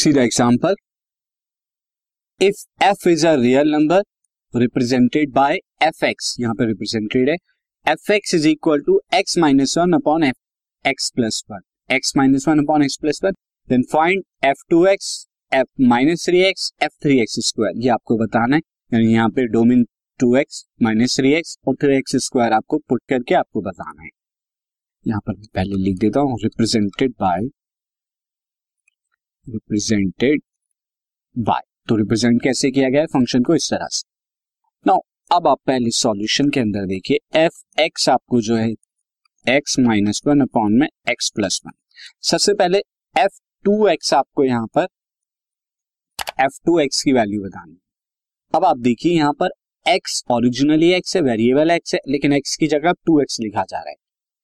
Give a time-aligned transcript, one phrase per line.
[0.00, 0.74] See the example
[2.40, 4.02] if f is a real number
[4.54, 7.36] represented by f x यहाँ पर represented है
[7.86, 11.60] f x is equal to x minus one upon f x plus one
[11.90, 13.32] x minus one upon x plus one
[13.68, 15.12] then find f two x
[15.52, 18.62] f minus three x f three x square ये आपको बताना है,
[18.92, 19.84] यानी यहाँ पे domain
[20.20, 24.08] two x minus three x और three x square आपको put करके आपको बताना है।
[25.06, 27.48] यहाँ पर पहले लिख देता हूँ रिप्रेजेंटेड बाय
[29.52, 30.42] रिप्रेजेंटेड
[31.36, 33.06] बाय तो रिप्रेजेंट कैसे किया गया है?
[33.06, 34.08] फ़ंक्शन को इस तरह से।
[34.86, 35.00] नाउ
[35.30, 38.70] अब आप पहले सॉल्यूशन के अंदर देखिए। एफ़ एक्स आपको जो है
[39.46, 41.72] एक्स माइनस वन अपॉन में एक्स प्लस वन
[42.22, 42.78] सबसे पहले
[43.14, 44.86] एफ़ टू एक्स आपको यहाँ पर
[46.40, 47.80] एफ़ टू एक्स की वैल्यू बतानी
[48.54, 49.50] अब आप देखिए यहाँ पर
[49.86, 53.78] एक्स ओरिजिनली एक्स है वेरिएबल एक्स है, लेकिन एक्स की जगह टू एक्स लिखा जा
[53.78, 53.96] रहा है।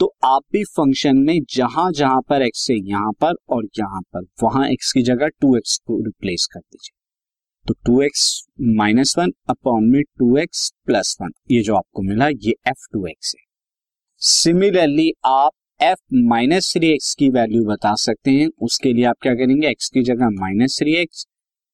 [0.00, 4.24] तो आप भी फ़ंक्शन में जहाँ जहाँ पर एक्स है यहाँ पर और यहाँ पर,
[4.42, 6.96] वहाँ एक्स की जगह टू एक्स को रिप्लेस कर दीजिए।
[7.66, 8.26] तो two x
[8.76, 13.06] minus one upon में टू एक्स प्लस वन ये जो आपको मिला ये एफ़ टू
[13.06, 13.44] एक्स है।
[14.22, 19.34] सिमिलरली आप एफ़ माइनस थ्री एक्स की वैल्यू बता सकते हैं, उसके लिए आप क्या
[19.34, 21.26] करेंगे एक्स की जगह minus three x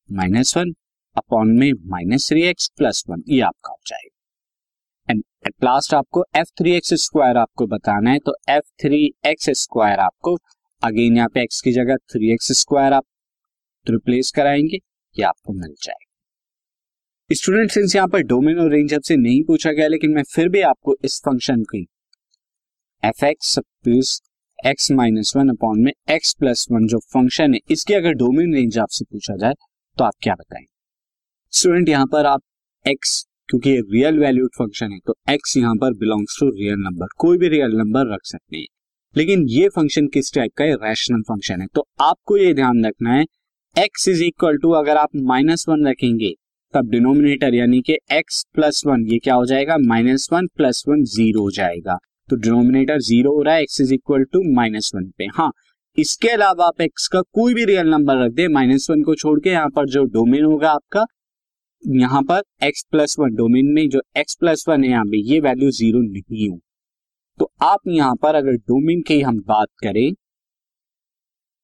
[0.08, 0.72] minus one
[1.16, 4.13] upon में minus three x plus one ये आपका हो जाएगा।
[5.44, 9.98] एट लास्ट आपको एफ़ थ्री एक्स स्क्वायर आपको बताना है तो एफ़ थ्री एक्स स्क्वायर
[10.00, 10.34] आपको
[10.82, 13.04] अगेन यहाँ पे एक्स की जगह थ्री एक्स स्क्वायर आप
[13.86, 14.76] रिप्लेस कराएँगे,
[15.16, 19.88] ये आपको मिल जाएगा। स्टूडेंट सिंस यहाँ पर डोमेन और रेंज आपसे नहीं पूछा गया,
[19.88, 21.86] लेकिन मैं फिर भी आपको इस फ़ंक्शन की
[23.02, 24.20] f x plus
[24.58, 28.78] x minus one upon में एक्स प्लस वन जो फ़ंक्शन है, इसकी अगर डोमेन रेंज
[28.78, 29.54] आपसे पूछा जाए
[29.96, 30.66] तो आप क्या बताएँगे?
[31.52, 32.42] स्टूडेंट यहाँ पर आप
[32.84, 37.06] एक्स क्योंकि ये रियल वैल्यूड फ़ंक्शन है तो एक्स यहाँ पर बिलोंग्स टू रियल नंबर
[37.18, 38.66] कोई भी रियल नंबर रख सकते हैं।
[39.16, 40.74] लेकिन ये फ़ंक्शन किस टाइप का है?
[40.74, 43.24] रैशनल फ़ंक्शन है। तो आपको ये ध्यान रखना है
[43.76, 46.32] एक्स इज़ इक्वल टू अगर आप माइनस वन रखेंगे,
[46.74, 49.76] तब डिनोमिनेटर यानी कि एक्स प्लस वन ये क्या हो जाएगा?
[49.78, 51.98] Minus one plus one zero हो जाएगा।
[52.28, 55.50] तो डिनोमिनेटर ज़ीरो हो रहा है x is equal to minus one पे। हाँ
[55.98, 59.38] इसके अलावा आप एक्स का कोई भी रियल नंबर रख दे माइनस वन को छोड़
[59.40, 61.04] के यहाँ पर जो डोमेन होगा आपका
[61.84, 65.40] यहाँ पर x प्लस वन डोमेन में जो x प्लस वन है यहाँ पे, ये
[65.40, 66.58] वैल्यू ज़ीरो नहीं हो।
[67.38, 70.12] तो आप यहाँ पर अगर डोमेन की हम बात करें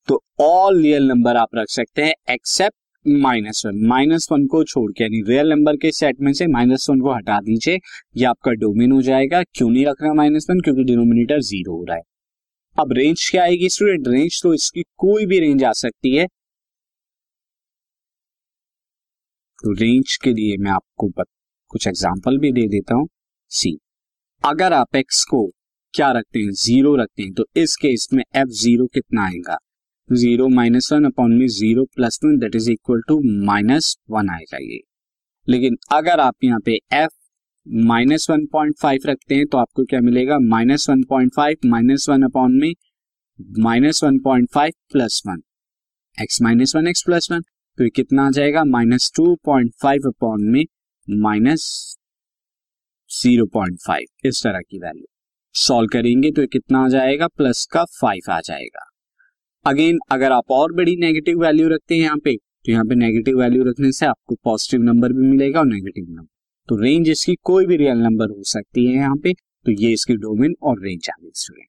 [0.08, 2.76] तो ऑल रियल नंबर आप रख सकते हैं except
[3.06, 6.86] minus one minus one को छोड़ के, यानी रियल नंबर के सेट में से माइनस
[6.90, 7.78] वन को हटा दीजिए,
[8.16, 11.96] ये आपका डोमेन हो जाएगा। क्यों नहीं रखना माइनस वन क्योंकि डिनोमिनेटर ज़ीरो हो रहा
[11.96, 12.02] है।
[12.76, 13.68] अब रेंज क्या आएगी?
[13.68, 16.26] स्टूडेंट रेंज तो इसकी कोई भी रेंज आ सकती है।
[19.62, 21.26] तो रेंज के लिए मैं आपको बत,
[21.70, 23.08] कुछ एग्ज़ाम्पल भी दे देता हूँ।
[23.50, 23.78] सी
[24.44, 25.46] अगर आप एक्स को
[25.94, 26.50] क्या रखते हैं?
[26.52, 29.56] ज़ीरो रखते हैं तो इस केस में एफ़ ज़ीरो कितना आएगा?
[30.08, 34.58] ज़ीरो माइनस वन अपॉन में zero plus one that is equal to minus one आएगा
[34.62, 34.80] ये।
[35.48, 37.12] लेकिन अगर आप यहाँ पे f
[37.86, 40.38] minus one point five रखते हैं तो आपको क्या मिलेगा?
[40.40, 42.72] Minus one point five minus one upon में
[43.60, 45.42] minus one point five plus one
[46.18, 47.42] x minus one x plus one
[47.78, 48.64] तो ये कितना आ जाएगा?
[48.66, 50.64] Minus two point five upon में
[51.08, 51.64] माइनस
[53.10, 55.04] ज़ीरो पॉइंट फाइव, इस तरह की वैल्यू।
[55.54, 57.26] सॉल्व करेंगे तो ये कितना आ जाएगा?
[57.28, 58.86] प्लस का फाइव आ जाएगा।
[59.66, 63.38] अगेन, अगर आप और बड़ी नेगेटिव वैल्यू रखते हैं यहाँ पे तो यहाँ पे नेगेटिव
[63.40, 66.26] वैल्यू रखने से आपको पॉजिटिव नंबर भी मिलेगा और नेगेटिव नंबर।
[66.68, 70.16] तो रेंज इसकी कोई भी रियल नंबर हो सकती है यहाँ पे तो ये इसकी
[70.18, 71.68] डोमेन और रेंज आ गई। Student